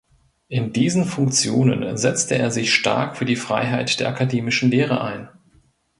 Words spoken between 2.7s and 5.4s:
stark für die Freiheit der akademischen Lehre ein.